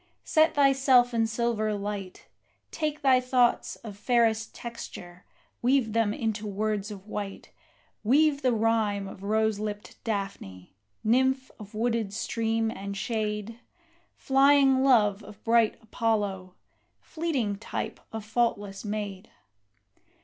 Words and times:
Set 0.23 0.55
thyself 0.55 1.13
in 1.13 1.27
silver 1.27 1.75
light, 1.75 2.25
Take 2.71 3.03
thy 3.03 3.21
thoughts 3.21 3.75
of 3.75 3.95
fairest 3.95 4.51
texture, 4.55 5.25
weave 5.61 5.93
them 5.93 6.11
into 6.11 6.47
words 6.47 6.89
of 6.89 7.05
white 7.05 7.51
Weave 8.03 8.41
the 8.41 8.51
rhyme 8.51 9.07
of 9.07 9.21
rose 9.21 9.59
lipped 9.59 10.03
Daphne, 10.03 10.73
nymph 11.03 11.51
of 11.59 11.75
wooded 11.75 12.13
stream 12.13 12.71
and 12.71 12.97
shade, 12.97 13.59
Flying 14.15 14.83
love 14.83 15.21
of 15.23 15.43
bright 15.43 15.77
Apollo, 15.83 16.55
fleeting 16.99 17.57
type 17.59 17.99
of 18.11 18.25
faultless 18.25 18.83
maid! 18.83 19.29